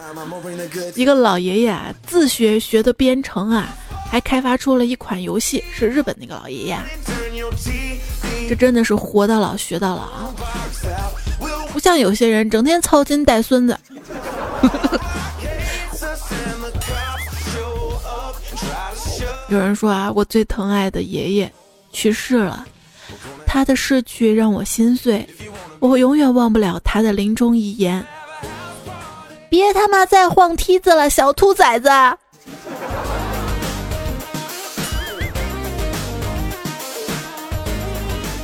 [0.96, 3.68] 一个老爷爷啊，自学学的编程啊，
[4.10, 6.76] 还开发出了一款游戏，是日本那个老爷爷。
[8.48, 10.34] 这真的是活到老学到老啊，
[11.72, 13.78] 不像有些人整天操心带孙子。
[19.50, 21.52] 有人说啊，我最疼爱的爷爷
[21.92, 22.64] 去世了，
[23.44, 25.28] 他的逝去让我心碎，
[25.80, 28.06] 我永远忘不了他的临终遗言：
[29.48, 31.88] 别他妈再晃梯子了，小兔崽子！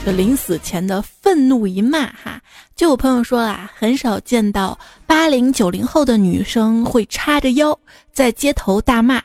[0.05, 2.41] 这临死前的愤怒一骂，哈，
[2.75, 7.79] 就有朋友说啊，很少见到八零九零后的女生会叉着腰
[8.13, 9.23] 在街头大骂。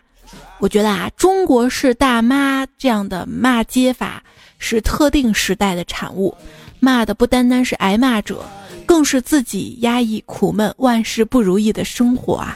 [0.62, 4.24] 我觉得啊，中国式大妈这样的骂街法
[4.60, 6.38] 是特定时代的产物，
[6.80, 8.46] 骂的不单单是挨骂者，
[8.86, 12.56] 更是自己压抑苦闷、万事不如意的生活啊。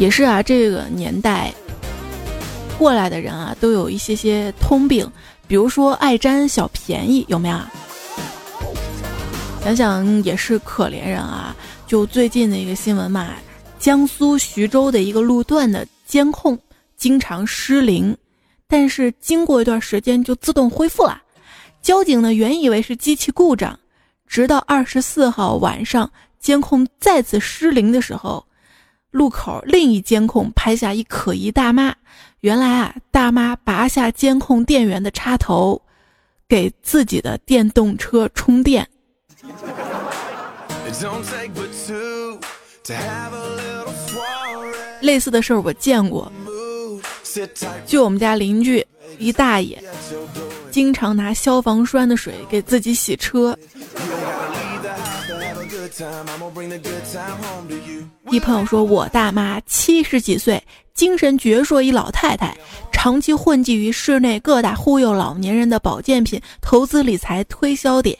[0.00, 1.54] 也是啊，这个年代
[2.76, 5.08] 过来的人啊，都有一些些通病，
[5.46, 7.56] 比如说爱占小便宜，有没有？
[9.62, 11.54] 想想也是可怜人啊。
[11.86, 13.28] 就最近的一个新闻嘛。
[13.78, 16.58] 江苏徐州的一个路段的监控
[16.96, 18.16] 经常失灵，
[18.66, 21.22] 但是经过一段时间就自动恢复了。
[21.80, 23.78] 交警呢原以为是机器故障，
[24.26, 26.10] 直到二十四号晚上
[26.40, 28.44] 监控再次失灵的时候，
[29.12, 31.94] 路口另一监控拍下一可疑大妈。
[32.40, 35.80] 原来啊，大妈拔下监控电源的插头，
[36.48, 38.86] 给自己的电动车充电。
[45.00, 46.30] 类似的事儿我见过，
[47.86, 48.84] 就我们家邻居
[49.18, 49.78] 一大爷，
[50.70, 53.56] 经常拿消防栓的水给自己洗车。
[58.30, 60.62] 一朋友说，我大妈七十几岁，
[60.94, 62.56] 精神矍铄一老太太，
[62.92, 68.18] 长期混迹于市内各大忽悠老年人的保健品投资理财推销点。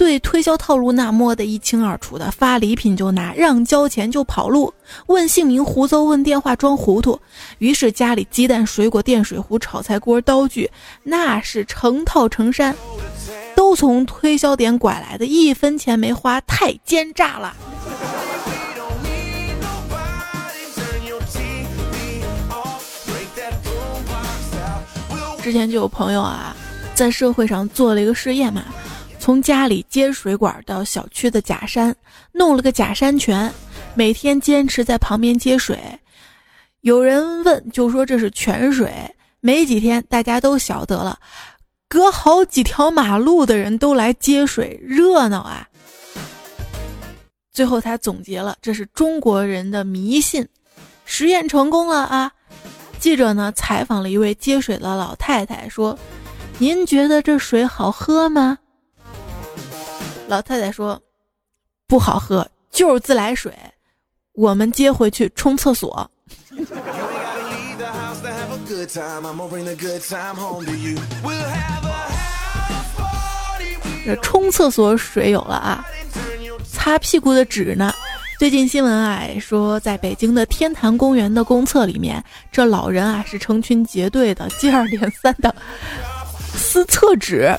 [0.00, 4.72] 对推销套路那摸得一清二楚的，发礼品就拿，让交钱就跑路，
[5.08, 7.20] 问姓名胡诌，问电话装糊涂。
[7.58, 10.70] 于是家里鸡蛋、水果、电水壶、炒菜锅、刀具，
[11.02, 12.74] 那是成套成山，
[13.54, 17.54] 都从推销点拐来的，一分钱没花，太奸诈了。
[25.42, 26.56] 之前就有朋友啊，
[26.94, 28.64] 在社会上做了一个试验嘛，
[29.20, 31.94] 从家里接水管到小区的假山，
[32.32, 33.52] 弄了个假山泉，
[33.94, 35.78] 每天坚持在旁边接水。
[36.80, 38.90] 有人问，就说这是泉水。
[39.40, 41.18] 没几天，大家都晓得了，
[41.86, 45.68] 隔好几条马路的人都来接水，热闹啊。
[47.52, 50.46] 最后他总结了，这是中国人的迷信。
[51.04, 52.32] 实验成功了啊！
[52.98, 55.98] 记者呢采访了一位接水的老太太，说
[56.58, 58.56] ：“您觉得这水好喝吗？”
[60.30, 61.02] 老太太说
[61.88, 63.52] ：“不好喝，就是自来水，
[64.34, 66.08] 我们接回去冲厕所。
[74.06, 75.84] ”这冲厕所水有了啊，
[76.64, 77.92] 擦屁股的纸呢？
[78.38, 82.22] 最近新闻啊说，在北京的天坛公园的公厕里面，
[82.52, 85.52] 这老人啊是成群结队的，接二连三的
[86.56, 87.56] 撕厕纸，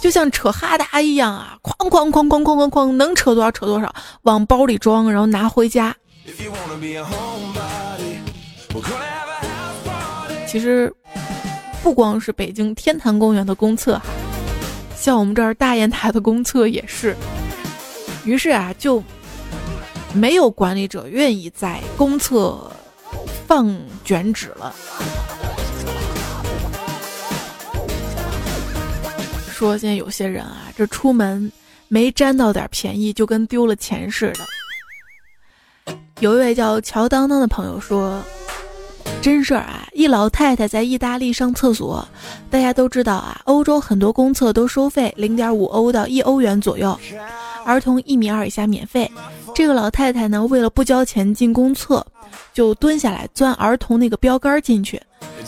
[0.00, 5.94] 就像扯哈达一样啊，哐哐哐哐哐哐哐，能扯多少扯多少，往包里装，然后拿回家。
[10.46, 10.92] 其实，
[11.82, 14.00] 不光是北京天坛公园的公厕，
[14.96, 17.16] 像我们这儿大雁塔的公厕也是。
[18.24, 19.02] 于是啊，就。
[20.14, 22.70] 没有管理者愿意在公厕
[23.46, 23.74] 放
[24.04, 24.74] 卷纸了。
[29.62, 31.52] 说现在有些人啊，这出门
[31.86, 35.94] 没沾到点便宜，就跟丢了钱似的。
[36.18, 38.20] 有一位叫乔当当的朋友说
[39.22, 42.06] ：“真事儿啊，一老太太在意大利上厕所。
[42.50, 46.98] 大家都知道啊，欧洲很多公厕都收费，零点五欧到一欧元左右。”
[47.64, 49.08] 儿童一米二以下免费。
[49.54, 52.04] 这个老太太呢，为了不交钱进公厕，
[52.52, 55.00] 就蹲下来钻儿童那个标杆进去。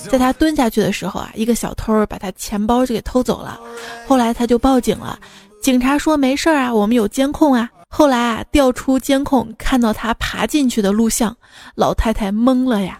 [0.08, 3.58] 在她蹲下去的时候啊，一个小偷把她钱包就给偷走了。
[4.06, 5.18] 后来她就报警了，
[5.60, 7.68] 警察说没事儿啊，我们有监控啊。
[7.88, 11.36] 后来啊，调出监控，看到她爬进去的录像，
[11.74, 12.96] 老太太懵了呀。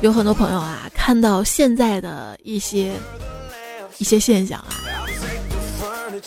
[0.00, 2.92] 有很多朋友啊，看到现在的一些
[3.98, 4.70] 一些现象啊，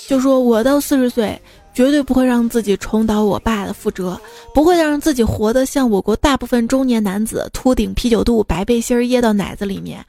[0.07, 1.41] 就说我到四十岁，
[1.73, 4.19] 绝对不会让自己重蹈我爸的覆辙，
[4.53, 10.05] 不会让自己活得像我国大部分中年男子，秃顶、啤酒肚、白背心掖到奶子里面，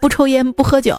[0.00, 0.96] 不抽烟不喝酒，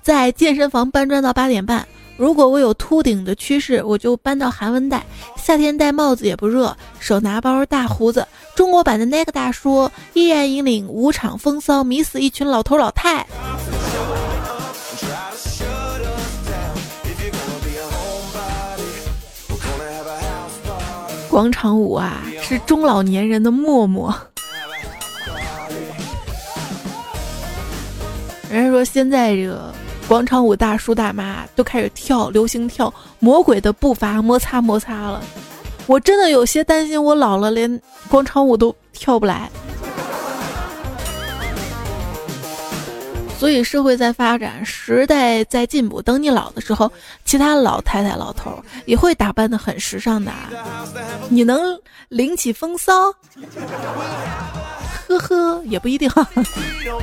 [0.00, 1.84] 在健身房搬砖到八点半。
[2.16, 5.04] 如果我有秃顶的趋势，我就搬到韩文带，
[5.36, 13.26] 夏天戴帽子也不热，手拿包大胡子，中国版的那个大叔，依然引领五场风骚，迷死一群老头老太。
[21.28, 24.14] 广场舞啊，是中老年人的陌陌。
[28.48, 29.74] 人家说现在这个。
[30.06, 35.22] 广场舞大叔大妈都开始跳流行跳魔鬼的步伐摩擦摩擦了，
[35.86, 39.50] 我真的有些担心，我老了连广场舞都跳不来。
[43.38, 46.90] 所以社会在发展，时代在进步，等你老的时候，
[47.24, 50.30] 其他老太太老头也会打扮的很时尚的，
[51.28, 51.78] 你能
[52.08, 53.12] 领起风骚？
[55.08, 56.10] 呵呵，也不一定。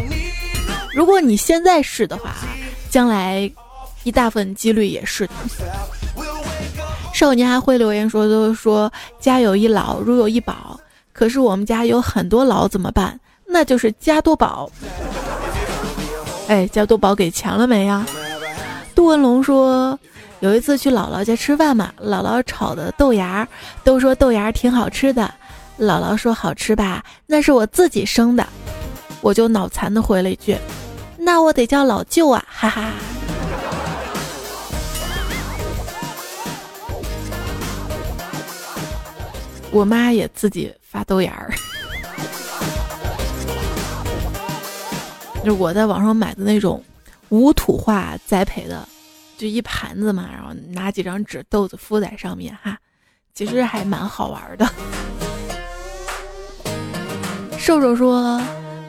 [0.94, 2.36] 如果你现在是的话。
[2.92, 3.50] 将来，
[4.04, 5.34] 一大部分几率也是的。
[7.14, 10.78] 少年还会留言说：“都说家有一老，如有一宝。
[11.14, 13.18] 可是我们家有很多老，怎么办？
[13.46, 14.70] 那就是加多宝。
[16.50, 18.06] 哎，加多宝给钱了没呀？”
[18.94, 19.98] 杜文龙说
[20.42, 23.48] ：“有一次去姥姥家吃饭嘛，姥姥炒的豆芽，
[23.86, 25.34] 都说豆芽挺好吃的。
[25.80, 28.46] 姥姥说好吃吧，那是我自己生的。
[29.22, 30.58] 我就脑残的回了一句。”
[31.24, 32.92] 那我得叫老舅啊，哈哈。
[39.70, 41.54] 我妈也自己发豆芽儿，
[45.46, 46.84] 就我在网上买的那种
[47.30, 48.86] 无土化栽培的，
[49.38, 52.76] 就一盘子嘛，然后拿几张纸豆子敷在上面哈，
[53.36, 54.68] 其实还蛮好玩的。
[57.60, 58.42] 瘦瘦说：“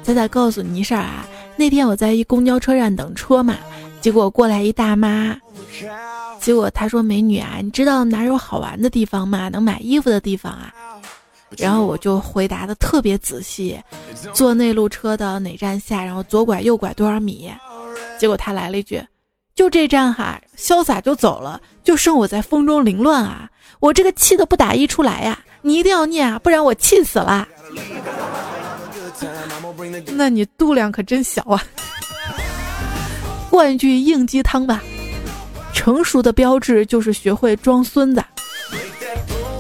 [0.02, 1.26] 仔仔告诉你一事儿啊。”
[1.56, 3.56] 那天我在一公交车站等车嘛，
[4.00, 5.36] 结果过来一大妈，
[6.40, 9.48] 结果她说：“美女啊，你知道哪有好玩的地方吗？
[9.48, 10.72] 能买衣服的地方啊？”
[11.58, 13.78] 然后我就回答的特别仔细，
[14.32, 17.52] 坐内陆车的哪站下，然后左拐右拐多少米。
[18.18, 19.02] 结果她来了一句
[19.54, 23.50] ：“就这站哈，潇洒就走了，就剩我在风中凌乱啊！
[23.80, 25.38] 我这个气的不打一处来呀！
[25.60, 27.46] 你一定要念啊，不然我气死了。”
[30.14, 31.62] 那你度量可真小啊！
[33.50, 34.82] 灌一句硬鸡汤吧，
[35.72, 38.24] 成熟的标志就是学会装孙子。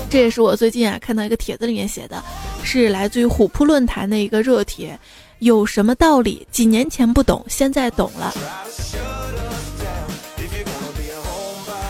[0.08, 2.22] 这也是我最近啊看到一个帖子里面写的，
[2.62, 4.98] 是来自于虎扑论坛的一个热帖。
[5.38, 6.46] 有什么道理？
[6.52, 8.32] 几年前不懂，现在懂了。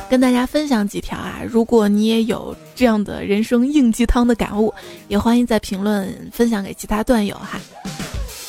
[0.09, 4.73] 跟大家分享几条啊，如果你也有这样的人生硬鸡汤的感悟，
[5.09, 7.61] 也欢迎在评论分享给其他段友哈。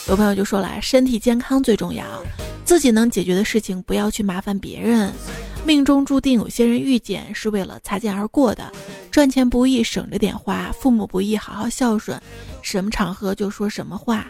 [0.09, 2.05] 有朋友就说了，身体健康最重要，
[2.65, 5.11] 自己能解决的事情不要去麻烦别人。
[5.65, 8.69] 命中注定有些人遇见是为了擦肩而过的，
[9.09, 12.21] 赚钱不易，省着点花；父母不易，好好孝顺。
[12.61, 14.27] 什么场合就说什么话。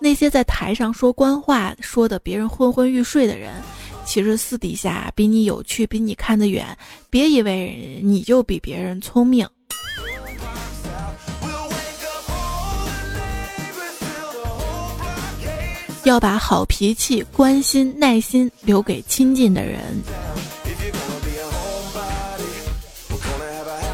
[0.00, 3.52] 那些在台上说官话，说的别人昏昏欲睡的人。
[4.06, 6.64] 其实私底下比你有趣，比你看得远。
[7.10, 9.48] 别以为你就比别人聪明。
[16.04, 19.80] 要把好脾气、关心、耐心留给亲近的人。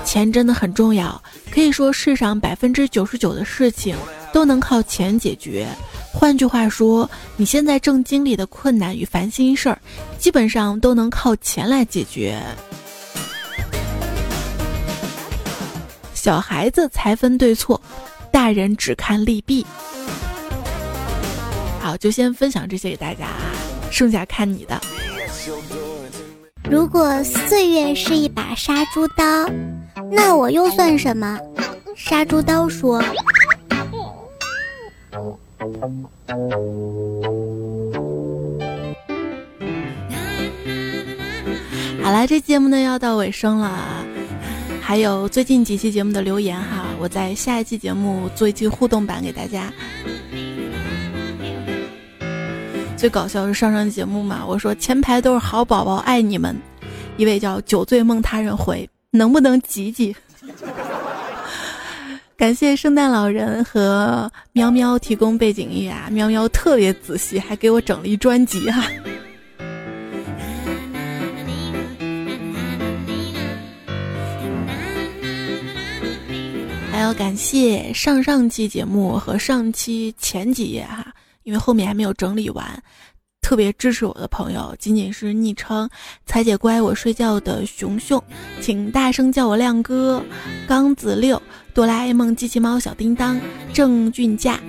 [0.04, 3.96] 钱真的很重要，可以说世上百分之九十九的事情
[4.32, 5.68] 都能靠钱解决。
[6.12, 9.78] 换句话说，你现在正经历的困难与烦心事儿，
[10.18, 12.42] 基本上都能靠钱来解决。
[16.12, 17.80] 小孩子才分对错，
[18.32, 19.64] 大人只看利弊。
[21.81, 23.26] 好，就先分享这些给大家，
[23.91, 24.81] 剩下看你的。
[26.70, 29.24] 如果岁月是一把杀猪刀，
[30.12, 31.39] 那我又算什么？
[31.97, 33.03] 杀猪刀说。
[42.03, 44.05] 好了，这节目呢要到尾声了，
[44.81, 49.72] 还有最近几期节目的留言哈，我在下一期节目做一期互动版给大家。
[53.01, 56.55] 最搞笑是上上节目嘛，我说前排都是好宝宝，爱你们。
[57.16, 60.14] 一位叫酒醉梦他人回，能不能挤挤？
[62.36, 66.09] 感谢圣诞老人和喵喵提供背景音乐啊！
[66.11, 68.86] 喵喵特别仔细，还给我整了一专辑哈。
[76.92, 82.82] 还要感谢上上期节目和上期前几页哈，因为后面还没有整理完。
[83.43, 85.88] 特别支持我的朋友，仅仅是昵称
[86.26, 88.22] “彩姐乖，我睡觉”的熊熊，
[88.61, 90.22] 请大声叫我亮哥。
[90.68, 91.41] 刚子六、
[91.72, 93.41] 哆啦 A 梦、机器猫、小叮当、
[93.72, 94.61] 郑俊佳，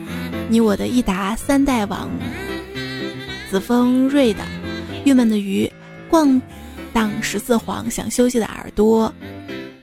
[0.50, 2.10] 你我的益达三代王，
[3.50, 4.42] 子枫瑞的，
[5.04, 5.70] 郁闷的鱼，
[6.10, 6.42] 逛
[6.94, 9.14] 荡十四黄，想休息的耳朵，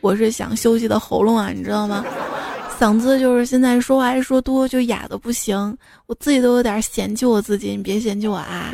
[0.00, 2.02] 我是想休息的喉咙啊，你知道吗？
[2.78, 5.76] 嗓子就是现在说话一说多就哑的不行，
[6.06, 8.72] 我自己都有点嫌弃我自己，你别嫌弃我啊。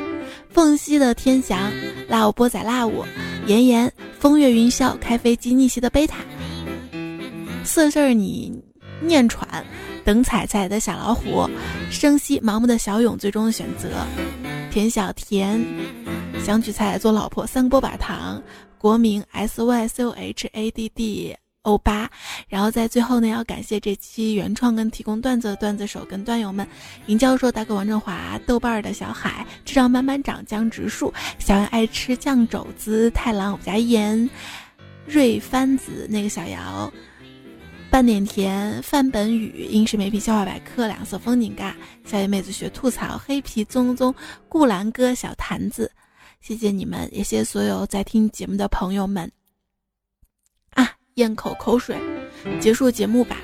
[0.51, 1.73] 凤溪的天翔，
[2.07, 3.07] 辣我波仔辣我，
[3.47, 6.19] 炎炎风月云霄，开飞机逆袭的贝塔，
[7.65, 8.53] 四字你
[9.01, 9.65] 念喘，
[10.05, 11.49] 等彩彩的小老虎，
[11.91, 13.89] 生息盲目的小勇，最终的选择，
[14.71, 15.65] 田小田
[16.45, 18.43] 想娶彩彩做老婆，三波板糖，
[18.77, 21.35] 国名 S Y C O H A D D。
[21.65, 22.09] 欧巴，
[22.49, 26.67] 然后在最后呢，要感谢这期原创跟提供段子的段子手跟段友们：
[27.07, 34.29] 尹教授、大哥王振华、豆瓣儿的小海、智障慢慢长、江直树、小圆爱吃酱肘子、太郎、我们家盐、
[35.07, 36.93] 瑞番子、那个小姚、
[37.91, 44.15] 半点甜、范本宇、英式美品笑话百科、两色风景嘎、小野妹子学吐槽、黑皮宗宗、
[44.51, 45.91] 顾兰哥、小坛子，
[46.43, 49.31] 谢谢你们，也谢谢所有在听节目的朋友们。
[51.15, 51.97] 咽口口水，
[52.61, 53.37] 结束节目吧。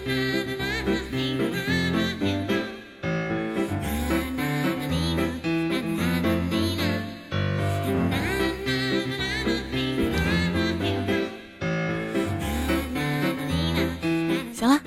[14.53, 14.81] 行了，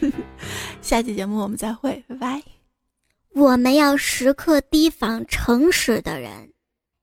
[0.80, 2.42] 下期节目我们再会，拜拜。
[3.34, 6.52] 我们要时刻提防诚实的人，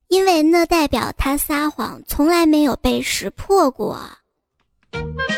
[0.08, 4.00] 因为那代表他撒谎从来没有被识破过。
[4.98, 5.37] Thank you.